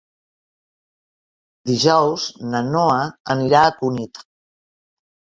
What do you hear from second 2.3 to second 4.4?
na Noa anirà a Cunit.